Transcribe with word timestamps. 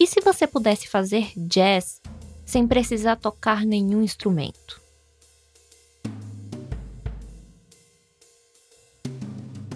E 0.00 0.06
se 0.06 0.18
você 0.22 0.46
pudesse 0.46 0.88
fazer 0.88 1.30
jazz 1.36 2.00
sem 2.46 2.66
precisar 2.66 3.16
tocar 3.16 3.66
nenhum 3.66 4.02
instrumento? 4.02 4.80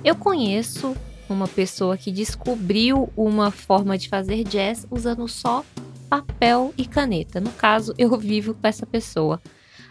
Eu 0.03 0.17
conheço 0.17 0.97
uma 1.29 1.47
pessoa 1.47 1.99
que 1.99 2.11
descobriu 2.11 3.13
uma 3.15 3.51
forma 3.51 3.99
de 3.99 4.09
fazer 4.09 4.45
jazz 4.45 4.87
usando 4.91 5.29
só 5.29 5.63
papel 6.09 6.73
e 6.79 6.87
caneta. 6.87 7.39
No 7.39 7.53
caso, 7.53 7.93
eu 7.99 8.17
vivo 8.17 8.55
com 8.55 8.67
essa 8.67 8.87
pessoa. 8.87 9.39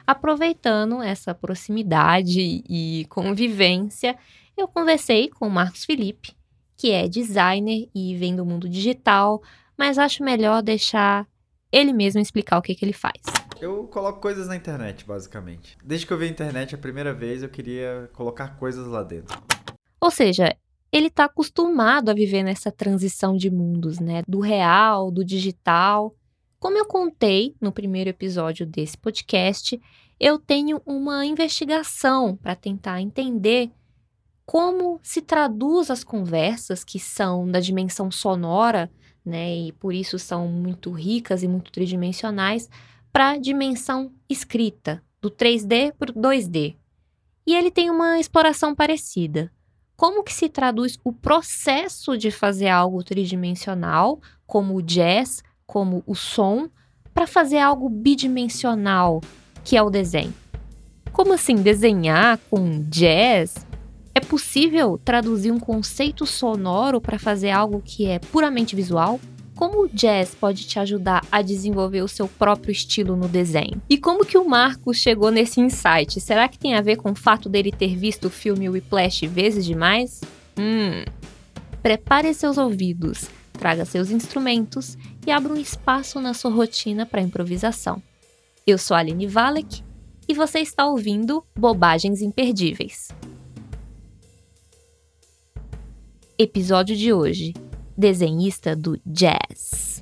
Aproveitando 0.05 0.99
essa 1.03 1.35
proximidade 1.35 2.63
e 2.67 3.05
convivência, 3.07 4.17
eu 4.57 4.67
conversei 4.67 5.29
com 5.29 5.47
o 5.47 5.51
Marcos 5.51 5.85
Felipe, 5.85 6.35
que 6.75 6.89
é 6.89 7.07
designer 7.07 7.87
e 7.93 8.15
vem 8.15 8.35
do 8.35 8.43
mundo 8.43 8.67
digital, 8.67 9.43
mas 9.83 9.97
acho 9.97 10.23
melhor 10.23 10.63
deixar 10.63 11.27
ele 11.69 11.91
mesmo 11.91 12.21
explicar 12.21 12.57
o 12.57 12.61
que, 12.61 12.73
que 12.73 12.85
ele 12.85 12.93
faz. 12.93 13.21
Eu 13.59 13.85
coloco 13.87 14.21
coisas 14.21 14.47
na 14.47 14.55
internet, 14.55 15.03
basicamente. 15.03 15.77
Desde 15.83 16.07
que 16.07 16.13
eu 16.13 16.17
vi 16.17 16.23
a 16.23 16.29
internet 16.29 16.73
a 16.73 16.77
primeira 16.77 17.13
vez, 17.13 17.43
eu 17.43 17.49
queria 17.49 18.09
colocar 18.13 18.57
coisas 18.57 18.87
lá 18.87 19.03
dentro. 19.03 19.37
Ou 19.99 20.09
seja, 20.09 20.55
ele 20.89 21.07
está 21.07 21.25
acostumado 21.25 22.07
a 22.07 22.13
viver 22.13 22.43
nessa 22.43 22.71
transição 22.71 23.35
de 23.35 23.51
mundos, 23.51 23.99
né? 23.99 24.21
Do 24.25 24.39
real, 24.39 25.11
do 25.11 25.21
digital. 25.21 26.15
Como 26.61 26.77
eu 26.77 26.85
contei 26.85 27.53
no 27.59 27.73
primeiro 27.73 28.09
episódio 28.09 28.65
desse 28.65 28.97
podcast, 28.97 29.77
eu 30.17 30.39
tenho 30.39 30.81
uma 30.85 31.25
investigação 31.25 32.37
para 32.37 32.55
tentar 32.55 33.01
entender 33.01 33.69
como 34.45 34.97
se 35.03 35.21
traduz 35.21 35.91
as 35.91 36.05
conversas 36.05 36.85
que 36.85 37.01
são 37.01 37.45
da 37.45 37.59
dimensão 37.59 38.09
sonora, 38.09 38.89
né, 39.25 39.55
e 39.55 39.71
por 39.71 39.93
isso 39.93 40.19
são 40.19 40.47
muito 40.47 40.91
ricas 40.91 41.43
e 41.43 41.47
muito 41.47 41.71
tridimensionais, 41.71 42.69
para 43.11 43.31
a 43.31 43.37
dimensão 43.37 44.11
escrita, 44.29 45.03
do 45.21 45.29
3D 45.29 45.93
para 45.97 46.11
o 46.11 46.15
2D. 46.15 46.75
E 47.45 47.55
ele 47.55 47.71
tem 47.71 47.89
uma 47.89 48.19
exploração 48.19 48.73
parecida 48.73 49.51
como 49.95 50.23
que 50.23 50.33
se 50.33 50.49
traduz 50.49 50.99
o 51.03 51.13
processo 51.13 52.17
de 52.17 52.31
fazer 52.31 52.67
algo 52.67 53.03
tridimensional, 53.03 54.19
como 54.45 54.75
o 54.75 54.81
jazz, 54.81 55.43
como 55.65 56.03
o 56.05 56.15
som, 56.15 56.69
para 57.13 57.27
fazer 57.27 57.59
algo 57.59 57.87
bidimensional, 57.89 59.21
que 59.63 59.77
é 59.77 59.81
o 59.81 59.89
desenho. 59.89 60.33
Como 61.11 61.33
assim 61.33 61.55
desenhar 61.55 62.37
com 62.49 62.81
jazz? 62.89 63.65
Possível 64.23 64.99
traduzir 65.03 65.51
um 65.51 65.59
conceito 65.59 66.25
sonoro 66.25 66.99
para 66.99 67.19
fazer 67.19 67.51
algo 67.51 67.81
que 67.83 68.05
é 68.05 68.19
puramente 68.19 68.75
visual? 68.75 69.19
Como 69.55 69.83
o 69.83 69.87
jazz 69.87 70.33
pode 70.33 70.65
te 70.65 70.79
ajudar 70.79 71.25
a 71.31 71.41
desenvolver 71.41 72.01
o 72.01 72.07
seu 72.07 72.27
próprio 72.27 72.71
estilo 72.71 73.15
no 73.15 73.27
desenho? 73.27 73.81
E 73.89 73.97
como 73.97 74.25
que 74.25 74.37
o 74.37 74.47
Marcos 74.47 74.97
chegou 74.97 75.29
nesse 75.29 75.61
insight? 75.61 76.19
Será 76.19 76.47
que 76.47 76.57
tem 76.57 76.73
a 76.73 76.81
ver 76.81 76.97
com 76.97 77.11
o 77.11 77.15
fato 77.15 77.47
dele 77.47 77.71
ter 77.71 77.95
visto 77.95 78.25
o 78.25 78.31
filme 78.31 78.69
Whiplash 78.69 79.27
vezes 79.27 79.65
demais? 79.65 80.21
Hum. 80.57 81.05
Prepare 81.81 82.33
seus 82.33 82.57
ouvidos, 82.57 83.29
traga 83.53 83.85
seus 83.85 84.09
instrumentos 84.09 84.97
e 85.25 85.31
abra 85.31 85.53
um 85.53 85.57
espaço 85.57 86.19
na 86.19 86.33
sua 86.33 86.51
rotina 86.51 87.05
para 87.05 87.21
improvisação. 87.21 88.01
Eu 88.65 88.77
sou 88.77 88.95
a 88.95 89.01
Aline 89.01 89.27
Valek 89.27 89.83
e 90.27 90.33
você 90.33 90.59
está 90.59 90.87
ouvindo 90.87 91.43
Bobagens 91.55 92.21
Imperdíveis. 92.21 93.09
Episódio 96.35 96.95
de 96.95 97.13
hoje 97.13 97.53
desenhista 97.95 98.75
do 98.75 98.99
jazz. 99.05 100.01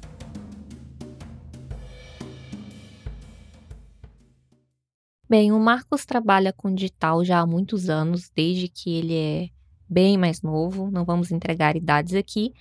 Bem, 5.29 5.51
o 5.51 5.59
Marcos 5.59 6.05
trabalha 6.05 6.53
com 6.53 6.73
digital 6.73 7.25
já 7.25 7.41
há 7.41 7.45
muitos 7.45 7.89
anos, 7.89 8.31
desde 8.33 8.69
que 8.69 8.97
ele 8.97 9.13
é 9.13 9.49
bem 9.89 10.17
mais 10.17 10.41
novo, 10.41 10.89
não 10.89 11.03
vamos 11.03 11.31
entregar 11.31 11.75
idades 11.75 12.13
aqui, 12.13 12.53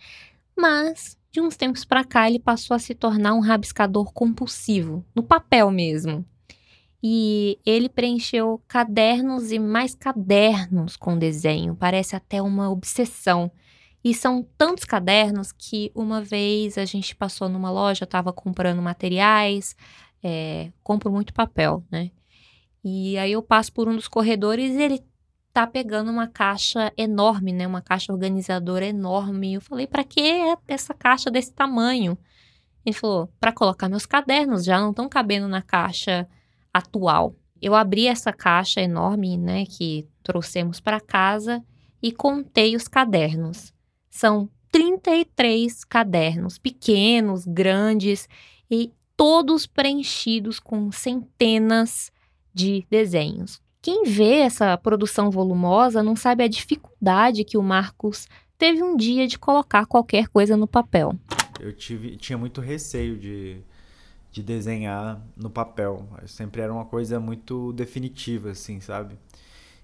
mas 0.57 1.17
de 1.31 1.41
uns 1.41 1.57
tempos 1.57 1.85
para 1.85 2.05
cá 2.05 2.29
ele 2.29 2.41
passou 2.41 2.75
a 2.75 2.81
se 2.81 2.93
tornar 2.93 3.35
um 3.35 3.41
rabiscador 3.41 4.13
compulsivo, 4.13 5.05
no 5.15 5.23
papel 5.23 5.71
mesmo. 5.71 6.25
E 7.03 7.59
ele 7.65 7.89
preencheu 7.89 8.61
cadernos 8.69 9.53
e 9.53 9.59
mais 9.59 9.95
cadernos 9.95 10.97
com 10.97 11.19
desenho, 11.19 11.75
parece 11.75 12.15
até 12.15 12.43
uma 12.43 12.69
obsessão. 12.71 13.51
E 14.05 14.15
são 14.15 14.47
tantos 14.57 14.85
cadernos 14.85 15.53
que 15.53 15.91
uma 15.95 16.23
vez 16.23 16.77
a 16.79 16.85
gente 16.85 17.15
passou 17.15 17.49
numa 17.49 17.71
loja, 17.71 18.05
estava 18.05 18.33
comprando 18.33 18.81
materiais, 18.83 19.77
é, 20.23 20.71
compro 20.83 21.11
muito 21.11 21.33
papel, 21.33 21.85
né? 21.91 22.11
E 22.83 23.19
aí 23.19 23.33
eu 23.33 23.43
passo 23.43 23.73
por 23.73 23.89
um 23.89 23.97
dos 23.97 24.09
corredores 24.09 24.75
e 24.75 24.83
ele 24.83 25.05
tá 25.53 25.67
pegando 25.67 26.11
uma 26.11 26.27
caixa 26.27 26.93
enorme, 26.97 27.53
né? 27.53 27.67
Uma 27.67 27.83
caixa 27.83 28.13
organizadora 28.13 28.87
enorme. 28.87 29.55
Eu 29.55 29.61
falei, 29.61 29.87
para 29.87 30.05
que 30.05 30.23
essa 30.67 30.95
caixa 30.95 31.31
desse 31.31 31.53
tamanho? 31.53 32.17
Ele 32.85 32.95
falou, 32.95 33.31
para 33.39 33.53
colocar 33.53 33.89
meus 33.89 34.07
cadernos, 34.07 34.65
já 34.65 34.81
não 34.81 34.91
estão 34.91 35.09
cabendo 35.09 35.49
na 35.49 35.61
caixa 35.61 36.27
atual. 36.73 37.35
Eu 37.61 37.75
abri 37.75 38.07
essa 38.07 38.33
caixa 38.33 38.81
enorme, 38.81 39.37
né, 39.37 39.65
que 39.67 40.07
trouxemos 40.23 40.81
para 40.81 41.01
casa 41.01 41.63
e 42.03 42.11
contei 42.11 42.75
os 42.75 42.89
cadernos. 42.89 43.73
São 44.09 44.49
33 44.73 45.85
cadernos, 45.85 46.59
pequenos, 46.59 47.45
grandes 47.45 48.29
e 48.71 48.93
todos 49.17 49.67
preenchidos 49.67 50.59
com 50.59 50.91
centenas 50.91 52.11
de 52.55 52.87
desenhos. 52.91 53.61
Quem 53.83 54.05
vê 54.05 54.37
essa 54.41 54.77
produção 54.77 55.31
volumosa 55.31 56.03
não 56.03 56.15
sabe 56.15 56.45
a 56.45 56.49
dificuldade 56.49 57.45
que 57.45 57.59
o 57.59 57.63
Marcos 57.63 58.27
teve 58.59 58.83
um 58.83 58.97
dia 58.97 59.27
de 59.27 59.39
colocar 59.39 59.87
qualquer 59.87 60.29
coisa 60.29 60.57
no 60.57 60.67
papel. 60.67 61.15
Eu 61.59 61.73
tive, 61.73 62.17
tinha 62.17 62.39
muito 62.39 62.61
receio 62.61 63.19
de, 63.19 63.63
de 64.31 64.43
desenhar 64.43 65.21
no 65.37 65.51
papel. 65.51 66.07
Sempre 66.27 66.63
era 66.63 66.73
uma 66.73 66.85
coisa 66.85 67.19
muito 67.19 67.73
definitiva, 67.73 68.51
assim, 68.51 68.81
sabe? 68.81 69.19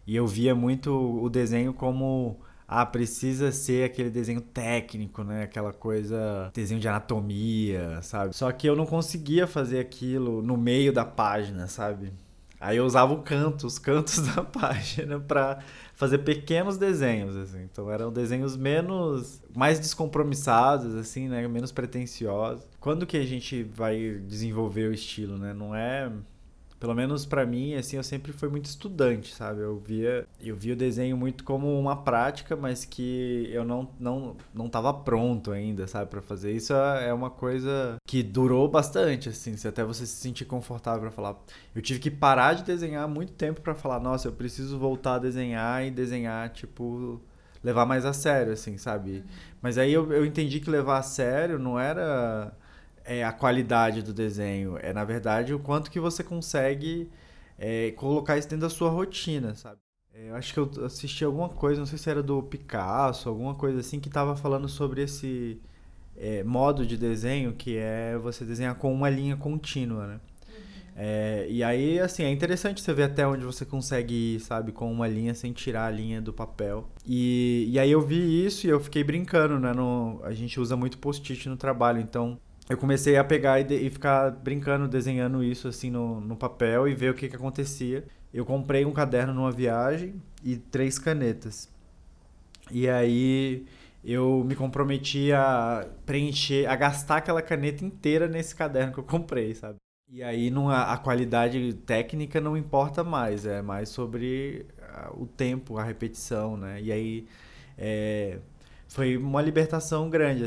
E 0.06 0.14
eu 0.14 0.26
via 0.26 0.54
muito 0.54 0.92
o 0.92 1.28
desenho 1.28 1.72
como 1.74 2.38
ah, 2.68 2.84
precisa 2.84 3.52
ser 3.52 3.84
aquele 3.84 4.10
desenho 4.10 4.40
técnico, 4.40 5.22
né? 5.24 5.44
Aquela 5.44 5.72
coisa, 5.72 6.50
desenho 6.54 6.80
de 6.80 6.88
anatomia, 6.88 8.00
sabe? 8.02 8.34
Só 8.34 8.50
que 8.52 8.68
eu 8.68 8.76
não 8.76 8.86
conseguia 8.86 9.46
fazer 9.46 9.80
aquilo 9.80 10.42
no 10.42 10.56
meio 10.56 10.92
da 10.92 11.04
página, 11.04 11.66
sabe? 11.68 12.12
Aí 12.60 12.78
eu 12.78 12.84
usava 12.84 13.12
o 13.12 13.22
canto, 13.22 13.66
os 13.66 13.78
cantos 13.78 14.18
da 14.34 14.42
página 14.42 15.20
para 15.20 15.58
fazer 15.94 16.18
pequenos 16.18 16.76
desenhos, 16.76 17.36
assim. 17.36 17.62
Então 17.62 17.90
eram 17.90 18.12
desenhos 18.12 18.56
menos, 18.56 19.42
mais 19.54 19.78
descompromissados, 19.78 20.94
assim, 20.94 21.28
né? 21.28 21.46
Menos 21.48 21.72
pretensiosos. 21.72 22.66
Quando 22.80 23.06
que 23.06 23.16
a 23.16 23.24
gente 23.24 23.62
vai 23.62 24.20
desenvolver 24.26 24.88
o 24.88 24.92
estilo, 24.92 25.36
né? 25.36 25.52
Não 25.52 25.74
é 25.74 26.10
pelo 26.78 26.94
menos 26.94 27.24
para 27.24 27.46
mim, 27.46 27.74
assim, 27.74 27.96
eu 27.96 28.02
sempre 28.02 28.32
fui 28.32 28.48
muito 28.48 28.66
estudante, 28.66 29.34
sabe? 29.34 29.60
Eu 29.60 29.78
via, 29.78 30.26
eu 30.40 30.54
via 30.54 30.74
o 30.74 30.76
desenho 30.76 31.16
muito 31.16 31.42
como 31.44 31.78
uma 31.78 31.96
prática, 31.96 32.54
mas 32.54 32.84
que 32.84 33.48
eu 33.50 33.64
não 33.64 33.88
não 33.98 34.36
não 34.54 34.68
tava 34.68 34.92
pronto 34.92 35.52
ainda, 35.52 35.86
sabe, 35.86 36.10
para 36.10 36.20
fazer. 36.20 36.52
Isso 36.52 36.72
é, 36.74 37.08
é 37.08 37.14
uma 37.14 37.30
coisa 37.30 37.96
que 38.06 38.22
durou 38.22 38.68
bastante, 38.68 39.28
assim, 39.28 39.56
se 39.56 39.66
até 39.66 39.82
você 39.84 40.06
se 40.06 40.16
sentir 40.16 40.44
confortável 40.44 41.00
para 41.02 41.10
falar. 41.10 41.36
Eu 41.74 41.82
tive 41.82 41.98
que 42.00 42.10
parar 42.10 42.54
de 42.54 42.64
desenhar 42.64 43.08
muito 43.08 43.32
tempo 43.32 43.60
para 43.60 43.74
falar, 43.74 44.00
nossa, 44.00 44.28
eu 44.28 44.32
preciso 44.32 44.78
voltar 44.78 45.14
a 45.14 45.18
desenhar 45.18 45.84
e 45.84 45.90
desenhar 45.90 46.50
tipo 46.50 47.20
levar 47.64 47.84
mais 47.86 48.04
a 48.04 48.12
sério, 48.12 48.52
assim, 48.52 48.78
sabe? 48.78 49.24
Mas 49.60 49.76
aí 49.78 49.92
eu, 49.92 50.12
eu 50.12 50.24
entendi 50.24 50.60
que 50.60 50.70
levar 50.70 50.98
a 50.98 51.02
sério 51.02 51.58
não 51.58 51.78
era 51.78 52.52
é 53.06 53.24
a 53.24 53.32
qualidade 53.32 54.02
do 54.02 54.12
desenho, 54.12 54.76
é 54.82 54.92
na 54.92 55.04
verdade 55.04 55.54
o 55.54 55.58
quanto 55.58 55.90
que 55.90 56.00
você 56.00 56.24
consegue 56.24 57.08
é, 57.58 57.92
colocar 57.92 58.36
isso 58.36 58.48
dentro 58.48 58.66
da 58.66 58.70
sua 58.70 58.90
rotina, 58.90 59.54
sabe? 59.54 59.78
É, 60.12 60.30
eu 60.30 60.34
acho 60.34 60.52
que 60.52 60.58
eu 60.58 60.84
assisti 60.84 61.24
alguma 61.24 61.48
coisa, 61.48 61.78
não 61.78 61.86
sei 61.86 61.98
se 61.98 62.10
era 62.10 62.22
do 62.22 62.42
Picasso, 62.42 63.28
alguma 63.28 63.54
coisa 63.54 63.80
assim, 63.80 64.00
que 64.00 64.08
estava 64.08 64.34
falando 64.36 64.68
sobre 64.68 65.02
esse 65.02 65.60
é, 66.16 66.42
modo 66.42 66.86
de 66.86 66.96
desenho 66.96 67.52
que 67.52 67.76
é 67.76 68.16
você 68.18 68.44
desenhar 68.44 68.74
com 68.74 68.92
uma 68.92 69.08
linha 69.10 69.36
contínua, 69.36 70.06
né? 70.06 70.14
Uhum. 70.48 70.92
É, 70.96 71.46
e 71.50 71.62
aí, 71.62 72.00
assim, 72.00 72.24
é 72.24 72.30
interessante 72.30 72.80
você 72.80 72.92
ver 72.94 73.04
até 73.04 73.26
onde 73.26 73.44
você 73.44 73.64
consegue 73.64 74.36
ir, 74.36 74.40
sabe, 74.40 74.72
com 74.72 74.90
uma 74.90 75.06
linha 75.06 75.34
sem 75.34 75.52
tirar 75.52 75.86
a 75.86 75.90
linha 75.90 76.20
do 76.20 76.32
papel. 76.32 76.88
E, 77.06 77.66
e 77.70 77.78
aí 77.78 77.90
eu 77.90 78.00
vi 78.00 78.46
isso 78.46 78.66
e 78.66 78.70
eu 78.70 78.80
fiquei 78.80 79.04
brincando, 79.04 79.60
né? 79.60 79.72
No, 79.74 80.20
a 80.24 80.32
gente 80.32 80.58
usa 80.58 80.76
muito 80.76 80.98
post-it 80.98 81.48
no 81.48 81.56
trabalho, 81.56 82.00
então 82.00 82.38
eu 82.68 82.76
comecei 82.76 83.16
a 83.16 83.24
pegar 83.24 83.60
e, 83.60 83.64
de, 83.64 83.74
e, 83.74 83.90
ficar 83.90 84.30
brincando, 84.30 84.88
desenhando 84.88 85.42
isso 85.42 85.68
assim 85.68 85.90
no, 85.90 86.20
no 86.20 86.36
papel 86.36 86.88
e 86.88 86.94
ver 86.94 87.10
o 87.10 87.14
que, 87.14 87.28
que 87.28 87.36
acontecia. 87.36 88.04
Eu 88.34 88.44
comprei 88.44 88.84
um 88.84 88.92
caderno 88.92 89.32
numa 89.32 89.52
viagem 89.52 90.20
e 90.44 90.56
três 90.56 90.98
canetas. 90.98 91.68
E 92.70 92.88
aí 92.88 93.64
eu 94.04 94.44
me 94.44 94.54
comprometi 94.56 95.32
a 95.32 95.86
preencher, 96.04 96.66
a 96.66 96.76
gastar 96.76 97.18
aquela 97.18 97.40
caneta 97.40 97.84
inteira 97.84 98.26
nesse 98.26 98.54
caderno 98.54 98.92
que 98.92 98.98
eu 98.98 99.04
comprei, 99.04 99.54
sabe? 99.54 99.76
E 100.08 100.22
aí 100.22 100.50
não, 100.50 100.70
a 100.70 100.96
qualidade 100.96 101.74
técnica 101.84 102.40
não 102.40 102.56
importa 102.56 103.02
mais, 103.02 103.44
é 103.44 103.60
mais 103.60 103.88
sobre 103.88 104.66
o 105.14 105.26
tempo, 105.26 105.78
a 105.78 105.84
repetição, 105.84 106.56
né? 106.56 106.80
E 106.80 106.92
aí 106.92 107.26
é, 107.76 108.38
foi 108.88 109.16
uma 109.16 109.42
libertação 109.42 110.08
grande. 110.08 110.44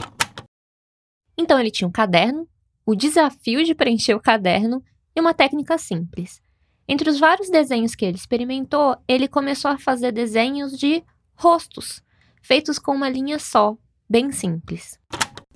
Então 1.39 1.57
ele 1.57 1.71
tinha 1.71 1.87
um 1.87 1.91
caderno, 1.91 2.45
o 2.85 2.93
desafio 2.93 3.63
de 3.63 3.73
preencher 3.73 4.13
o 4.13 4.19
caderno 4.19 4.83
e 5.15 5.21
uma 5.21 5.33
técnica 5.33 5.77
simples. 5.77 6.41
Entre 6.85 7.09
os 7.09 7.17
vários 7.17 7.49
desenhos 7.49 7.95
que 7.95 8.03
ele 8.03 8.17
experimentou, 8.17 8.97
ele 9.07 9.25
começou 9.25 9.71
a 9.71 9.77
fazer 9.77 10.11
desenhos 10.11 10.77
de 10.77 11.01
rostos, 11.33 12.03
feitos 12.41 12.77
com 12.77 12.91
uma 12.91 13.07
linha 13.07 13.39
só, 13.39 13.77
bem 14.09 14.33
simples. 14.33 14.99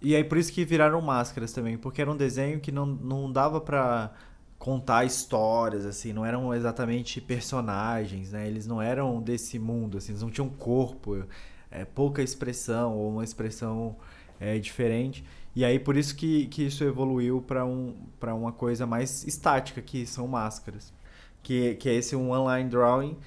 E 0.02 0.16
aí 0.16 0.24
por 0.24 0.38
isso 0.38 0.54
que 0.54 0.64
viraram 0.64 1.02
máscaras 1.02 1.52
também, 1.52 1.78
porque 1.78 2.02
era 2.02 2.10
um 2.10 2.16
desenho 2.16 2.62
que 2.62 2.72
não, 2.72 2.86
não 2.86 3.30
dava 3.30 3.60
para 3.60 4.14
contar 4.58 5.04
histórias, 5.04 5.86
assim, 5.86 6.14
não 6.14 6.26
eram 6.26 6.54
exatamente 6.54 7.20
personagens, 7.20 8.32
né? 8.32 8.48
Eles 8.48 8.66
não 8.66 8.82
eram 8.82 9.22
desse 9.22 9.60
mundo, 9.60 9.98
assim, 9.98 10.14
eles 10.14 10.22
não 10.22 10.32
tinham 10.32 10.48
corpo, 10.48 11.26
é, 11.70 11.84
pouca 11.84 12.24
expressão 12.24 12.96
ou 12.96 13.10
uma 13.12 13.24
expressão 13.26 13.98
é, 14.40 14.58
diferente. 14.58 15.26
E 15.56 15.64
aí 15.64 15.80
por 15.80 15.96
isso 15.96 16.16
que, 16.16 16.48
que 16.48 16.64
isso 16.64 16.84
evoluiu 16.84 17.42
para 17.42 17.66
um, 17.66 17.96
uma 18.22 18.52
coisa 18.52 18.86
mais 18.88 19.24
estática, 19.26 19.82
que 19.82 20.06
são 20.06 20.28
máscaras. 20.28 20.94
Que, 21.42 21.76
que 21.76 21.90
é 21.90 21.94
esse 21.94 22.16
online 22.16 22.70
drawing, 22.70 23.18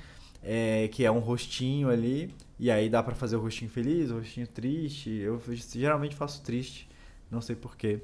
é, 0.42 0.88
que 0.88 1.04
é 1.04 1.10
um 1.10 1.18
rostinho 1.18 1.90
ali, 1.90 2.34
e 2.58 2.70
aí 2.70 2.88
dá 2.88 3.02
para 3.02 3.14
fazer 3.14 3.36
o 3.36 3.40
rostinho 3.40 3.70
feliz, 3.70 4.10
o 4.10 4.18
rostinho 4.18 4.46
triste. 4.46 5.10
Eu 5.10 5.40
geralmente 5.74 6.16
faço 6.16 6.42
triste, 6.42 6.88
não 7.30 7.40
sei 7.40 7.54
porquê. 7.54 8.00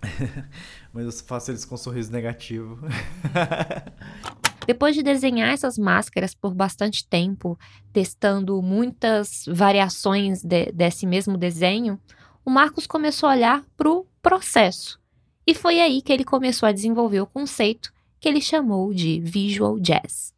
Mas 0.92 1.04
eu 1.04 1.12
faço 1.26 1.50
eles 1.50 1.64
com 1.64 1.74
um 1.74 1.78
sorriso 1.78 2.12
negativo. 2.12 2.78
Depois 4.66 4.94
de 4.94 5.02
desenhar 5.02 5.52
essas 5.52 5.76
máscaras 5.76 6.34
por 6.34 6.54
bastante 6.54 7.06
tempo, 7.06 7.58
testando 7.92 8.62
muitas 8.62 9.44
variações 9.46 10.42
de, 10.42 10.72
desse 10.72 11.06
mesmo 11.06 11.36
desenho, 11.36 12.00
o 12.44 12.50
Marcos 12.50 12.86
começou 12.86 13.28
a 13.28 13.32
olhar 13.32 13.64
para 13.76 13.88
o 13.88 14.06
processo. 14.20 15.00
E 15.46 15.54
foi 15.54 15.80
aí 15.80 16.02
que 16.02 16.12
ele 16.12 16.24
começou 16.24 16.68
a 16.68 16.72
desenvolver 16.72 17.20
o 17.20 17.26
conceito 17.26 17.92
que 18.20 18.28
ele 18.28 18.40
chamou 18.40 18.92
de 18.92 19.20
Visual 19.20 19.78
Jazz. 19.78 20.33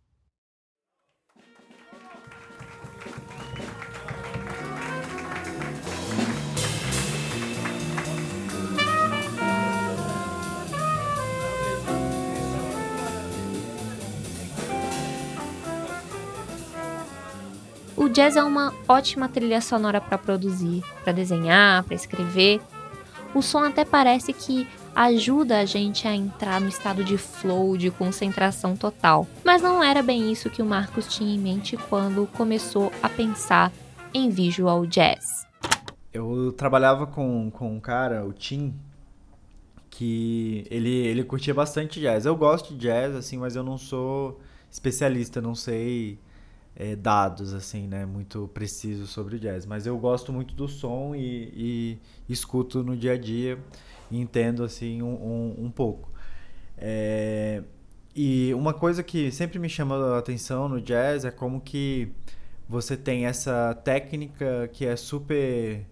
O 17.96 18.10
jazz 18.10 18.36
é 18.36 18.44
uma 18.44 18.74
ótima 18.86 19.26
trilha 19.26 19.58
sonora 19.62 20.02
para 20.02 20.18
produzir, 20.18 20.84
para 21.02 21.14
desenhar, 21.14 21.82
para 21.82 21.94
escrever. 21.94 22.60
O 23.34 23.40
som 23.40 23.60
até 23.60 23.86
parece 23.86 24.34
que 24.34 24.68
ajuda 24.94 25.60
a 25.60 25.64
gente 25.64 26.06
a 26.06 26.14
entrar 26.14 26.60
no 26.60 26.68
estado 26.68 27.02
de 27.02 27.16
flow, 27.16 27.74
de 27.74 27.90
concentração 27.90 28.76
total. 28.76 29.26
Mas 29.42 29.62
não 29.62 29.82
era 29.82 30.02
bem 30.02 30.30
isso 30.30 30.50
que 30.50 30.60
o 30.60 30.66
Marcos 30.66 31.06
tinha 31.08 31.34
em 31.34 31.38
mente 31.38 31.78
quando 31.88 32.26
começou 32.34 32.92
a 33.02 33.08
pensar 33.08 33.72
em 34.12 34.28
visual 34.28 34.84
jazz. 34.84 35.46
Eu 36.12 36.52
trabalhava 36.52 37.06
com, 37.06 37.50
com 37.50 37.76
um 37.76 37.80
cara, 37.80 38.26
o 38.26 38.32
Tim, 38.34 38.74
que 39.88 40.66
ele, 40.70 40.90
ele 40.90 41.24
curtia 41.24 41.54
bastante 41.54 41.98
jazz. 41.98 42.26
Eu 42.26 42.36
gosto 42.36 42.74
de 42.74 42.80
jazz, 42.80 43.14
assim, 43.14 43.38
mas 43.38 43.56
eu 43.56 43.62
não 43.62 43.78
sou 43.78 44.38
especialista, 44.70 45.40
não 45.40 45.54
sei 45.54 46.18
é, 46.76 46.94
dados, 46.94 47.54
assim, 47.54 47.88
né? 47.88 48.04
Muito 48.04 48.48
precisos 48.48 49.10
sobre 49.10 49.36
o 49.36 49.40
jazz. 49.40 49.64
Mas 49.64 49.86
eu 49.86 49.98
gosto 49.98 50.32
muito 50.32 50.54
do 50.54 50.68
som 50.68 51.14
e, 51.14 51.98
e 52.28 52.32
escuto 52.32 52.84
no 52.84 52.96
dia 52.96 53.12
a 53.12 53.18
dia 53.18 53.58
e 54.10 54.20
entendo, 54.20 54.62
assim, 54.62 55.02
um, 55.02 55.14
um, 55.14 55.64
um 55.66 55.70
pouco. 55.70 56.10
É, 56.76 57.62
e 58.14 58.52
uma 58.54 58.74
coisa 58.74 59.02
que 59.02 59.30
sempre 59.32 59.58
me 59.58 59.68
chama 59.68 60.14
a 60.14 60.18
atenção 60.18 60.68
no 60.68 60.80
jazz 60.80 61.24
é 61.24 61.30
como 61.30 61.60
que 61.60 62.12
você 62.68 62.96
tem 62.96 63.26
essa 63.26 63.74
técnica 63.82 64.68
que 64.72 64.84
é 64.84 64.96
super 64.96 65.86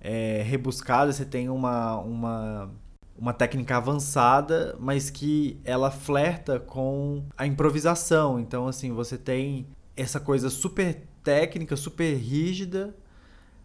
é, 0.00 0.42
rebuscada, 0.42 1.12
você 1.12 1.24
tem 1.24 1.48
uma, 1.50 1.96
uma, 1.98 2.70
uma 3.18 3.32
técnica 3.32 3.76
avançada, 3.76 4.76
mas 4.80 5.10
que 5.10 5.60
ela 5.64 5.90
flerta 5.90 6.58
com 6.58 7.22
a 7.36 7.46
improvisação. 7.46 8.40
Então, 8.40 8.66
assim, 8.66 8.92
você 8.92 9.18
tem 9.18 9.66
essa 9.96 10.20
coisa 10.20 10.50
super 10.50 11.02
técnica, 11.22 11.76
super 11.76 12.14
rígida, 12.16 12.94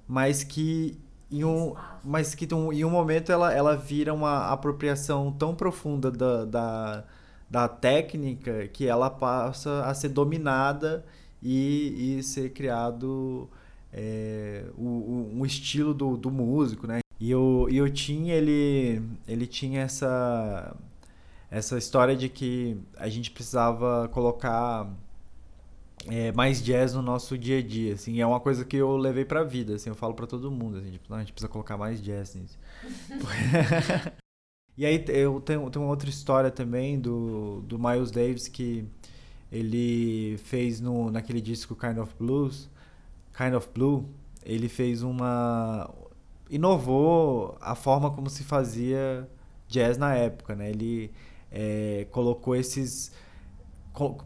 mas 0.07 0.43
que 0.43 0.97
em 1.29 1.43
um, 1.43 1.75
mas 2.03 2.33
que 2.33 2.45
em 2.45 2.85
um 2.85 2.89
momento 2.89 3.31
ela, 3.31 3.53
ela 3.53 3.75
vira 3.75 4.13
uma 4.13 4.51
apropriação 4.51 5.31
tão 5.31 5.53
profunda 5.53 6.09
da, 6.09 6.45
da, 6.45 7.03
da 7.49 7.67
técnica 7.67 8.67
que 8.69 8.87
ela 8.87 9.09
passa 9.09 9.83
a 9.85 9.93
ser 9.93 10.09
dominada 10.09 11.05
e, 11.41 12.17
e 12.17 12.23
ser 12.23 12.51
criado 12.51 13.49
é, 13.91 14.65
o, 14.77 15.31
um 15.33 15.45
estilo 15.45 15.93
do, 15.93 16.15
do 16.15 16.31
músico, 16.31 16.87
né? 16.87 16.99
E 17.19 17.33
o, 17.33 17.67
e 17.69 17.81
o 17.81 17.89
Tim, 17.89 18.29
ele, 18.29 19.01
ele 19.27 19.47
tinha 19.47 19.81
essa, 19.81 20.75
essa 21.49 21.77
história 21.77 22.15
de 22.15 22.29
que 22.29 22.77
a 22.95 23.09
gente 23.09 23.31
precisava 23.31 24.07
colocar 24.09 24.87
é, 26.05 26.31
mais 26.31 26.61
jazz 26.61 26.93
no 26.93 27.01
nosso 27.01 27.37
dia 27.37 27.59
a 27.59 27.61
dia, 27.61 27.95
assim, 27.95 28.21
é 28.21 28.27
uma 28.27 28.39
coisa 28.39 28.63
que 28.63 28.77
eu 28.77 28.95
levei 28.95 29.25
pra 29.25 29.43
vida, 29.43 29.75
assim, 29.75 29.89
eu 29.89 29.95
falo 29.95 30.13
para 30.13 30.27
todo 30.27 30.51
mundo, 30.51 30.77
assim, 30.77 30.91
tipo, 30.91 31.13
a 31.13 31.19
gente 31.19 31.33
precisa 31.33 31.49
colocar 31.49 31.77
mais 31.77 32.01
jazz 32.01 32.35
nisso. 32.35 32.57
e 34.77 34.85
aí 34.85 35.03
eu 35.07 35.41
tenho, 35.41 35.69
tenho 35.69 35.85
uma 35.85 35.89
outra 35.89 36.09
história 36.09 36.51
também 36.51 36.99
do, 36.99 37.61
do 37.61 37.79
Miles 37.79 38.11
Davis 38.11 38.47
que 38.47 38.85
ele 39.51 40.37
fez 40.37 40.79
no, 40.79 41.09
naquele 41.09 41.41
disco 41.41 41.75
Kind 41.75 41.97
of 41.97 42.13
Blues, 42.17 42.69
Kind 43.35 43.53
of 43.53 43.67
Blue, 43.73 44.05
ele 44.45 44.69
fez 44.69 45.01
uma 45.01 45.89
inovou 46.49 47.57
a 47.59 47.75
forma 47.75 48.09
como 48.11 48.29
se 48.29 48.43
fazia 48.43 49.27
jazz 49.67 49.97
na 49.97 50.15
época, 50.15 50.55
né? 50.55 50.69
Ele 50.69 51.11
é, 51.51 52.07
colocou 52.11 52.55
esses 52.55 53.11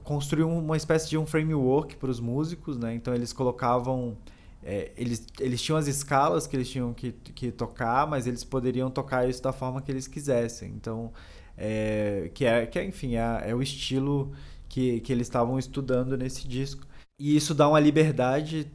construiu 0.04 0.50
uma 0.50 0.76
espécie 0.76 1.10
de 1.10 1.18
um 1.18 1.26
framework 1.26 1.96
para 1.96 2.12
os 2.12 2.20
músicos, 2.20 2.78
né? 2.78 2.94
Então 2.94 3.14
eles 3.14 3.32
colocavam 3.32 4.18
é, 4.64 4.92
eles, 4.96 5.26
eles 5.40 5.62
tinham 5.62 5.78
as 5.78 5.88
escalas 5.88 6.46
que 6.46 6.56
eles 6.56 6.70
tinham 6.70 6.94
que, 6.94 7.12
que 7.12 7.52
tocar, 7.52 8.06
mas 8.06 8.28
eles 8.28 8.44
poderiam 8.44 8.92
tocar 8.92 9.28
isso 9.28 9.42
da 9.42 9.52
forma 9.52 9.82
que 9.82 9.92
eles 9.92 10.08
quisessem. 10.08 10.72
Então, 10.76 11.12
é, 11.58 12.30
que, 12.34 12.46
é, 12.46 12.66
que 12.66 12.78
é, 12.78 12.86
enfim, 12.86 13.16
é, 13.16 13.50
é 13.50 13.56
o 13.56 13.62
estilo 13.62 14.32
que, 14.70 15.00
que 15.02 15.12
eles 15.12 15.28
estavam 15.28 15.58
estudando 15.58 16.18
nesse 16.18 16.48
disco. 16.48 16.86
E 17.20 17.36
isso 17.36 17.56
dá 17.56 17.68
uma 17.68 17.80
liberdade 17.80 18.68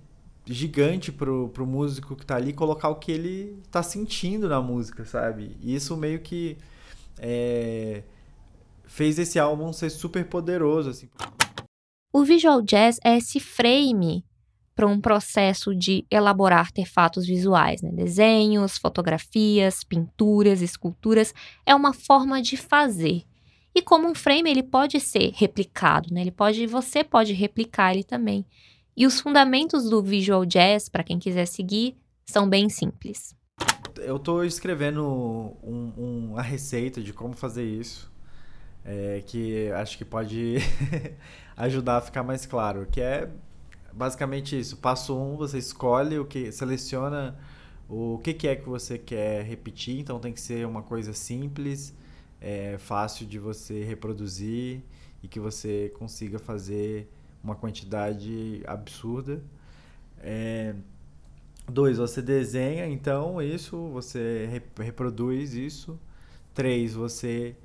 gigante 0.44 1.10
pro, 1.12 1.48
pro 1.50 1.66
músico 1.66 2.14
que 2.14 2.22
está 2.22 2.36
ali 2.36 2.52
colocar 2.52 2.88
o 2.88 2.96
que 2.96 3.10
ele 3.12 3.58
está 3.64 3.82
sentindo 3.82 4.48
na 4.48 4.60
música, 4.60 5.04
sabe? 5.04 5.56
E 5.60 5.74
isso 5.74 5.96
meio 5.96 6.20
que 6.20 6.56
é, 7.18 8.02
fez 8.86 9.18
esse 9.18 9.38
álbum 9.38 9.72
ser 9.72 9.90
super 9.90 10.24
poderoso. 10.24 10.90
Assim. 10.90 11.08
O 12.12 12.24
visual 12.24 12.62
jazz 12.62 12.98
é 13.04 13.16
esse 13.16 13.38
frame 13.40 14.24
para 14.74 14.86
um 14.86 15.00
processo 15.00 15.74
de 15.74 16.06
elaborar 16.10 16.60
artefatos 16.60 17.26
visuais, 17.26 17.80
né? 17.80 17.90
desenhos, 17.92 18.76
fotografias, 18.76 19.82
pinturas, 19.82 20.60
esculturas, 20.60 21.34
é 21.64 21.74
uma 21.74 21.94
forma 21.94 22.42
de 22.42 22.58
fazer. 22.58 23.22
E 23.74 23.82
como 23.82 24.08
um 24.08 24.14
frame 24.14 24.50
ele 24.50 24.62
pode 24.62 25.00
ser 25.00 25.32
replicado, 25.34 26.12
né? 26.12 26.22
Ele 26.22 26.30
pode, 26.30 26.66
você 26.66 27.02
pode 27.04 27.32
replicar 27.32 27.92
ele 27.92 28.04
também. 28.04 28.44
E 28.96 29.06
os 29.06 29.20
fundamentos 29.20 29.88
do 29.90 30.02
visual 30.02 30.46
jazz, 30.46 30.88
para 30.88 31.04
quem 31.04 31.18
quiser 31.18 31.46
seguir, 31.46 31.96
são 32.24 32.48
bem 32.48 32.68
simples. 32.70 33.34
Eu 33.96 34.16
estou 34.16 34.44
escrevendo 34.44 35.02
um, 35.62 35.92
um, 35.96 36.36
a 36.36 36.42
receita 36.42 37.02
de 37.02 37.12
como 37.12 37.34
fazer 37.34 37.64
isso 37.64 38.10
é, 38.86 39.22
que 39.26 39.70
acho 39.72 39.98
que 39.98 40.04
pode 40.04 40.58
ajudar 41.56 41.98
a 41.98 42.00
ficar 42.00 42.22
mais 42.22 42.46
claro, 42.46 42.86
que 42.86 43.00
é 43.00 43.28
basicamente 43.92 44.58
isso. 44.58 44.76
Passo 44.76 45.16
um, 45.18 45.36
você 45.36 45.58
escolhe 45.58 46.18
o 46.18 46.24
que, 46.24 46.52
seleciona 46.52 47.36
o 47.88 48.18
que, 48.22 48.32
que 48.32 48.48
é 48.48 48.56
que 48.56 48.68
você 48.68 48.96
quer 48.98 49.44
repetir, 49.44 49.98
então 49.98 50.18
tem 50.20 50.32
que 50.32 50.40
ser 50.40 50.66
uma 50.66 50.82
coisa 50.82 51.12
simples, 51.12 51.94
é, 52.40 52.78
fácil 52.78 53.26
de 53.26 53.38
você 53.38 53.82
reproduzir 53.84 54.82
e 55.22 55.28
que 55.28 55.40
você 55.40 55.92
consiga 55.98 56.38
fazer 56.38 57.10
uma 57.42 57.56
quantidade 57.56 58.62
absurda. 58.66 59.42
É, 60.20 60.74
Dois, 61.68 61.98
você 61.98 62.22
desenha, 62.22 62.86
então 62.86 63.42
isso, 63.42 63.88
você 63.88 64.48
reproduz 64.78 65.52
isso. 65.54 65.98
Três, 66.54 66.94
você 66.94 67.56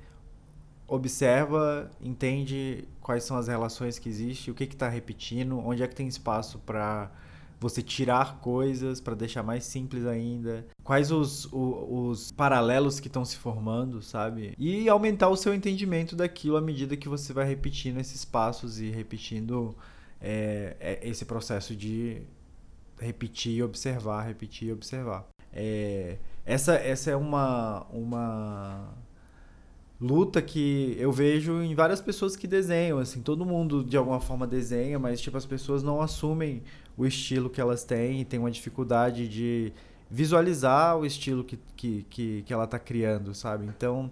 observa, 0.94 1.90
entende 2.00 2.84
quais 3.00 3.24
são 3.24 3.36
as 3.36 3.48
relações 3.48 3.98
que 3.98 4.08
existem, 4.08 4.52
o 4.52 4.54
que 4.54 4.64
está 4.64 4.88
repetindo, 4.88 5.58
onde 5.58 5.82
é 5.82 5.88
que 5.88 5.94
tem 5.94 6.06
espaço 6.06 6.58
para 6.58 7.10
você 7.58 7.80
tirar 7.80 8.40
coisas 8.40 9.00
para 9.00 9.14
deixar 9.14 9.42
mais 9.42 9.64
simples 9.64 10.04
ainda, 10.04 10.66
quais 10.82 11.12
os, 11.12 11.46
os, 11.46 11.52
os 11.52 12.32
paralelos 12.32 12.98
que 12.98 13.06
estão 13.06 13.24
se 13.24 13.36
formando, 13.36 14.02
sabe? 14.02 14.52
E 14.58 14.88
aumentar 14.88 15.28
o 15.28 15.36
seu 15.36 15.54
entendimento 15.54 16.16
daquilo 16.16 16.56
à 16.56 16.60
medida 16.60 16.96
que 16.96 17.08
você 17.08 17.32
vai 17.32 17.46
repetindo 17.46 17.98
esses 17.98 18.24
passos 18.24 18.80
e 18.80 18.90
repetindo 18.90 19.76
é, 20.20 20.76
é, 20.80 21.08
esse 21.08 21.24
processo 21.24 21.74
de 21.74 22.22
repetir 22.98 23.54
e 23.54 23.62
observar, 23.62 24.26
repetir 24.26 24.68
e 24.68 24.72
observar. 24.72 25.28
É, 25.52 26.18
essa, 26.44 26.74
essa 26.74 27.10
é 27.10 27.16
uma, 27.16 27.86
uma 27.92 28.92
luta 30.02 30.42
que 30.42 30.96
eu 30.98 31.12
vejo 31.12 31.62
em 31.62 31.76
várias 31.76 32.00
pessoas 32.00 32.34
que 32.34 32.48
desenham, 32.48 32.98
assim, 32.98 33.22
todo 33.22 33.46
mundo 33.46 33.84
de 33.84 33.96
alguma 33.96 34.20
forma 34.20 34.48
desenha, 34.48 34.98
mas 34.98 35.20
tipo 35.20 35.36
as 35.36 35.46
pessoas 35.46 35.80
não 35.84 36.02
assumem 36.02 36.60
o 36.96 37.06
estilo 37.06 37.48
que 37.48 37.60
elas 37.60 37.84
têm 37.84 38.20
e 38.20 38.24
tem 38.24 38.40
uma 38.40 38.50
dificuldade 38.50 39.28
de 39.28 39.72
visualizar 40.10 40.98
o 40.98 41.06
estilo 41.06 41.44
que, 41.44 41.56
que, 41.76 42.04
que, 42.10 42.42
que 42.42 42.52
ela 42.52 42.64
está 42.64 42.80
criando, 42.80 43.32
sabe? 43.32 43.64
Então, 43.66 44.10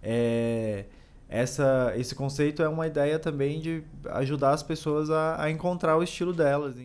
é, 0.00 0.84
essa, 1.28 1.92
esse 1.96 2.14
conceito 2.14 2.62
é 2.62 2.68
uma 2.68 2.86
ideia 2.86 3.18
também 3.18 3.60
de 3.60 3.82
ajudar 4.10 4.52
as 4.52 4.62
pessoas 4.62 5.10
a, 5.10 5.42
a 5.42 5.50
encontrar 5.50 5.96
o 5.96 6.04
estilo 6.04 6.32
delas. 6.32 6.76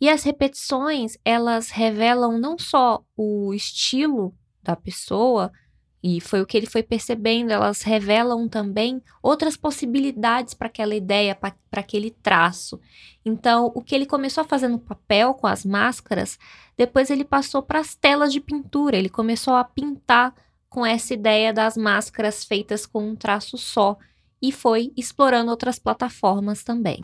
E 0.00 0.08
as 0.08 0.24
repetições, 0.24 1.16
elas 1.24 1.70
revelam 1.70 2.36
não 2.36 2.58
só 2.58 3.00
o 3.16 3.54
estilo 3.54 4.34
da 4.60 4.74
pessoa, 4.74 5.52
e 6.02 6.20
foi 6.20 6.40
o 6.40 6.46
que 6.46 6.56
ele 6.56 6.66
foi 6.66 6.82
percebendo, 6.82 7.50
elas 7.50 7.82
revelam 7.82 8.48
também 8.48 9.02
outras 9.22 9.56
possibilidades 9.56 10.54
para 10.54 10.68
aquela 10.68 10.94
ideia, 10.94 11.34
para 11.34 11.54
aquele 11.72 12.10
traço. 12.10 12.80
Então, 13.24 13.70
o 13.74 13.82
que 13.82 13.94
ele 13.94 14.06
começou 14.06 14.42
a 14.42 14.46
fazer 14.46 14.68
no 14.68 14.78
papel 14.78 15.34
com 15.34 15.46
as 15.46 15.64
máscaras, 15.64 16.38
depois 16.76 17.10
ele 17.10 17.24
passou 17.24 17.62
para 17.62 17.80
as 17.80 17.94
telas 17.94 18.32
de 18.32 18.40
pintura, 18.40 18.96
ele 18.96 19.10
começou 19.10 19.54
a 19.54 19.64
pintar 19.64 20.34
com 20.70 20.86
essa 20.86 21.12
ideia 21.12 21.52
das 21.52 21.76
máscaras 21.76 22.44
feitas 22.44 22.86
com 22.86 23.06
um 23.06 23.16
traço 23.16 23.58
só 23.58 23.98
e 24.40 24.50
foi 24.50 24.92
explorando 24.96 25.50
outras 25.50 25.78
plataformas 25.78 26.64
também. 26.64 27.02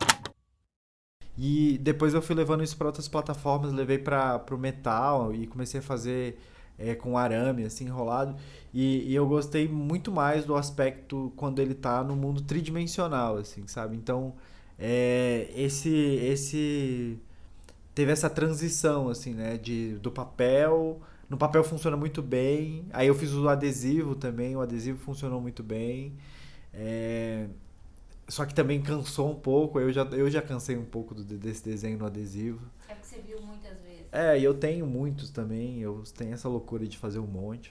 E 1.36 1.76
depois 1.82 2.14
eu 2.14 2.22
fui 2.22 2.34
levando 2.34 2.64
isso 2.64 2.76
para 2.78 2.86
outras 2.86 3.08
plataformas, 3.08 3.72
levei 3.72 3.98
para 3.98 4.42
o 4.50 4.56
metal 4.56 5.34
e 5.34 5.46
comecei 5.46 5.80
a 5.80 5.82
fazer 5.82 6.38
é, 6.78 6.94
com 6.94 7.16
arame, 7.16 7.64
assim, 7.64 7.84
enrolado. 7.86 8.36
E, 8.72 9.10
e, 9.10 9.14
eu 9.14 9.26
gostei 9.26 9.68
muito 9.68 10.12
mais 10.12 10.44
do 10.44 10.54
aspecto 10.54 11.32
quando 11.36 11.60
ele 11.60 11.74
tá 11.74 12.02
no 12.04 12.14
mundo 12.16 12.42
tridimensional, 12.42 13.36
assim, 13.38 13.66
sabe? 13.66 13.96
Então, 13.96 14.34
é, 14.78 15.50
esse, 15.54 15.90
esse... 15.90 17.18
Teve 17.94 18.12
essa 18.12 18.28
transição, 18.28 19.08
assim, 19.08 19.34
né? 19.34 19.56
De, 19.56 19.94
do 19.98 20.10
papel... 20.10 21.00
No 21.28 21.36
papel 21.36 21.64
funciona 21.64 21.96
muito 21.96 22.22
bem. 22.22 22.86
Aí 22.92 23.08
eu 23.08 23.14
fiz 23.14 23.32
o 23.32 23.48
adesivo 23.48 24.14
também. 24.14 24.54
O 24.54 24.60
adesivo 24.60 24.98
funcionou 24.98 25.40
muito 25.40 25.60
bem. 25.60 26.16
É, 26.72 27.48
só 28.28 28.44
que 28.44 28.54
também 28.54 28.80
cansou 28.82 29.30
um 29.30 29.34
pouco. 29.34 29.80
Eu 29.80 29.92
já, 29.92 30.02
eu 30.04 30.30
já 30.30 30.42
cansei 30.42 30.76
um 30.76 30.84
pouco 30.84 31.14
do, 31.14 31.24
desse 31.24 31.64
desenho 31.64 31.98
no 31.98 32.06
adesivo. 32.06 32.60
É 32.88 32.94
porque 32.94 33.06
você 33.08 33.20
viu 33.20 33.40
muitas 33.42 33.80
vezes. 33.80 33.85
É, 34.16 34.38
e 34.38 34.44
eu 34.44 34.54
tenho 34.54 34.86
muitos 34.86 35.30
também. 35.30 35.78
Eu 35.80 36.02
tenho 36.16 36.32
essa 36.32 36.48
loucura 36.48 36.86
de 36.86 36.96
fazer 36.96 37.18
um 37.18 37.26
monte. 37.26 37.70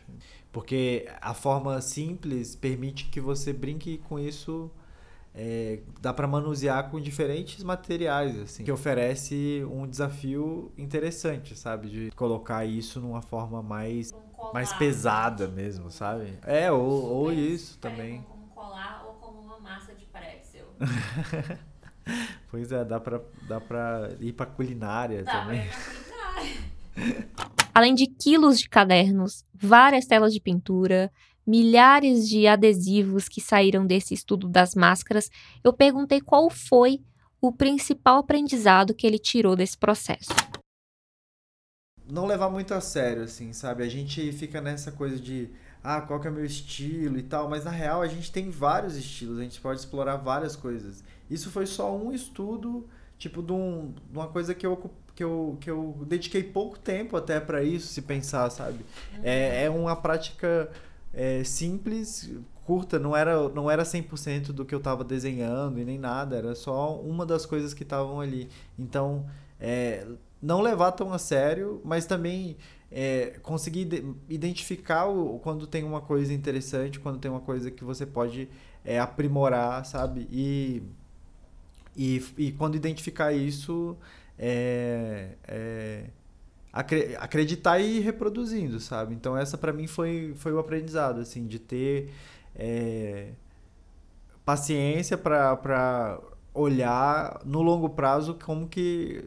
Porque 0.52 1.08
a 1.20 1.34
forma 1.34 1.82
simples 1.82 2.56
permite 2.56 3.06
que 3.10 3.20
você 3.20 3.52
brinque 3.52 3.98
com 4.08 4.20
isso. 4.20 4.70
É, 5.34 5.80
dá 6.00 6.14
para 6.14 6.28
manusear 6.28 6.90
com 6.92 7.02
diferentes 7.02 7.62
materiais, 7.64 8.40
assim, 8.40 8.64
que 8.64 8.72
oferece 8.72 9.66
um 9.70 9.86
desafio 9.88 10.72
interessante, 10.78 11.58
sabe? 11.58 11.90
De 11.90 12.12
colocar 12.12 12.64
isso 12.64 13.02
numa 13.02 13.22
forma 13.22 13.62
mais, 13.62 14.14
mais 14.54 14.72
pesada 14.72 15.48
mesmo, 15.48 15.90
sabe? 15.90 16.38
É, 16.44 16.72
ou, 16.72 17.04
ou 17.04 17.34
isso 17.34 17.78
também. 17.80 18.22
Como 18.30 18.48
colar 18.50 19.04
ou 19.08 19.14
como 19.16 19.42
uma 19.42 19.60
massa 19.60 19.94
de 19.94 20.06
pretzel. 20.06 20.68
pois 22.50 22.72
é, 22.72 22.86
dá 22.86 23.00
pra, 23.00 23.20
dá 23.50 23.60
pra 23.60 24.12
ir 24.22 24.32
pra 24.32 24.46
culinária 24.46 25.24
dá 25.24 25.42
também. 25.42 25.68
Pra. 25.68 26.05
Além 27.74 27.94
de 27.94 28.08
quilos 28.08 28.60
de 28.60 28.70
cadernos, 28.70 29.44
várias 29.54 30.06
telas 30.06 30.34
de 30.34 30.40
pintura, 30.40 31.12
milhares 31.46 32.28
de 32.28 32.48
adesivos 32.48 33.28
que 33.28 33.40
saíram 33.40 33.86
desse 33.86 34.14
estudo 34.14 34.48
das 34.48 34.74
máscaras, 34.74 35.30
eu 35.64 35.72
perguntei 35.72 36.22
qual 36.22 36.50
foi 36.50 37.02
o 37.40 37.52
principal 37.52 38.20
aprendizado 38.20 38.94
que 38.94 39.06
ele 39.06 39.20
tirou 39.20 39.56
desse 39.56 39.78
processo. 39.78 40.32
Não 42.08 42.26
levar 42.26 42.50
muito 42.50 42.74
a 42.74 42.82
sério, 42.82 43.24
assim, 43.24 43.52
sabe? 43.52 43.84
A 43.84 43.90
gente 43.90 44.32
fica 44.32 44.62
nessa 44.62 44.92
coisa 44.92 45.20
de, 45.20 45.50
ah, 45.84 46.02
qual 46.02 46.20
que 46.20 46.28
é 46.28 46.32
o 46.32 46.34
meu 46.34 46.46
estilo 46.46 47.18
e 47.18 47.24
tal, 47.24 47.50
mas 47.50 47.66
na 47.66 47.72
real 47.72 48.02
a 48.02 48.08
gente 48.08 48.32
tem 48.32 48.50
vários 48.50 48.96
estilos, 48.96 49.40
a 49.40 49.44
gente 49.44 49.60
pode 49.60 49.80
explorar 49.80 50.18
várias 50.18 50.56
coisas. 50.56 51.04
Isso 51.30 51.50
foi 51.50 51.66
só 51.66 51.96
um 51.96 52.12
estudo, 52.12 52.88
tipo, 53.18 53.42
de, 53.42 53.52
um, 53.52 53.92
de 53.92 54.18
uma 54.18 54.28
coisa 54.28 54.54
que 54.54 54.66
eu 54.66 54.78
que 55.16 55.24
eu, 55.24 55.58
que 55.62 55.72
eu 55.72 55.98
dediquei 56.06 56.44
pouco 56.44 56.78
tempo 56.78 57.16
até 57.16 57.40
para 57.40 57.64
isso, 57.64 57.88
se 57.88 58.02
pensar, 58.02 58.50
sabe? 58.50 58.86
Uhum. 59.16 59.22
É, 59.24 59.64
é 59.64 59.70
uma 59.70 59.96
prática 59.96 60.70
é, 61.14 61.44
simples, 61.44 62.30
curta, 62.66 63.00
não 63.00 63.16
era, 63.16 63.48
não 63.50 63.72
era 63.72 63.84
100% 63.84 64.48
do 64.48 64.66
que 64.66 64.76
eu 64.76 64.80
estava 64.80 65.04
desenhando 65.04 65.80
e 65.80 65.86
nem 65.86 65.98
nada, 65.98 66.36
era 66.36 66.54
só 66.54 67.00
uma 67.00 67.26
das 67.26 67.46
coisas 67.46 67.74
que 67.74 67.84
estavam 67.84 68.20
ali. 68.20 68.50
Então, 68.78 69.26
é, 69.60 70.06
não 70.42 70.62
levar 70.62 70.92
tão 70.92 71.14
a 71.14 71.18
sério, 71.18 71.80
mas 71.86 72.06
também 72.06 72.58
é, 72.92 73.40
conseguir 73.42 73.88
identificar 74.30 75.06
o, 75.06 75.40
quando 75.40 75.66
tem 75.66 75.84
uma 75.84 76.02
coisa 76.02 76.34
interessante, 76.34 77.00
quando 77.00 77.20
tem 77.20 77.32
uma 77.32 77.40
coisa 77.40 77.72
que 77.72 77.84
você 77.84 78.06
pode 78.06 78.50
é, 78.84 79.00
aprimorar, 79.00 79.86
sabe? 79.86 80.28
E, 80.30 80.84
e, 81.96 82.24
e 82.38 82.52
quando 82.52 82.76
identificar 82.76 83.32
isso, 83.32 83.96
é, 84.38 85.36
é, 85.48 86.10
acreditar 86.72 87.80
e 87.80 87.98
ir 87.98 88.02
reproduzindo, 88.02 88.80
sabe? 88.80 89.16
Então 89.16 89.38
essa 89.38 89.58
para 89.58 89.72
mim 89.72 89.88
foi, 89.88 90.34
foi 90.36 90.54
o 90.54 90.60
aprendizado, 90.60 91.20
assim, 91.20 91.48
de 91.48 91.60
ter 91.60 92.12
é, 92.56 93.30
paciência 94.44 95.18
para 95.18 96.20
olhar 96.54 97.42
no 97.46 97.62
longo 97.62 97.90
prazo 97.90 98.38
como 98.44 98.68
que 98.68 99.26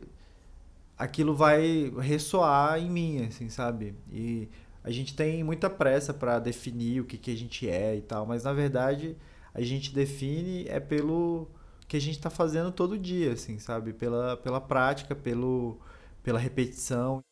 aquilo 0.96 1.34
vai 1.34 1.92
ressoar 2.00 2.78
em 2.78 2.90
mim, 2.90 3.26
assim, 3.26 3.48
sabe? 3.48 3.94
E 4.10 4.48
a 4.82 4.90
gente 4.90 5.14
tem 5.14 5.44
muita 5.44 5.70
pressa 5.70 6.12
para 6.12 6.38
definir 6.38 7.00
o 7.00 7.04
que, 7.04 7.18
que 7.18 7.30
a 7.30 7.36
gente 7.36 7.68
é 7.68 7.96
e 7.96 8.00
tal, 8.00 8.26
mas 8.26 8.44
na 8.44 8.52
verdade 8.52 9.16
a 9.54 9.60
gente 9.62 9.94
define 9.94 10.66
é 10.68 10.80
pelo 10.80 11.48
que 11.88 11.96
a 11.96 12.00
gente 12.00 12.18
está 12.18 12.28
fazendo 12.28 12.70
todo 12.70 12.98
dia, 12.98 13.32
assim, 13.32 13.58
sabe? 13.58 13.94
Pela, 13.94 14.36
pela 14.36 14.60
prática, 14.60 15.14
pelo, 15.14 15.80
pela 16.22 16.38
repetição. 16.38 17.24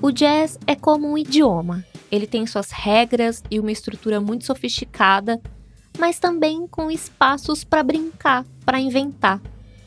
O 0.00 0.10
jazz 0.10 0.58
é 0.66 0.74
como 0.74 1.10
um 1.10 1.18
idioma. 1.18 1.84
Ele 2.10 2.26
tem 2.26 2.46
suas 2.46 2.70
regras 2.70 3.42
e 3.50 3.60
uma 3.60 3.72
estrutura 3.72 4.20
muito 4.20 4.46
sofisticada, 4.46 5.38
mas 5.98 6.18
também 6.18 6.66
com 6.66 6.90
espaços 6.90 7.62
para 7.62 7.82
brincar, 7.82 8.46
para 8.64 8.80
inventar. 8.80 9.42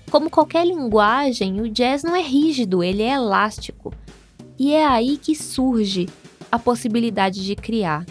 Como 0.10 0.30
qualquer 0.30 0.66
linguagem, 0.66 1.62
o 1.62 1.70
jazz 1.70 2.02
não 2.02 2.16
é 2.16 2.22
rígido, 2.22 2.84
ele 2.84 3.04
é 3.04 3.14
elástico. 3.14 3.94
E 4.58 4.74
é 4.74 4.84
aí 4.84 5.18
que 5.18 5.36
surge 5.36 6.10
a 6.52 6.58
possibilidade 6.58 7.46
de 7.46 7.56
criar. 7.56 8.06